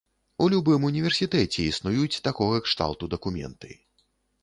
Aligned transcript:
У 0.45 0.45
любым 0.53 0.87
універсітэце 0.91 1.59
існуюць 1.67 2.21
такога 2.31 2.65
кшталту 2.67 3.13
дакументы. 3.17 3.69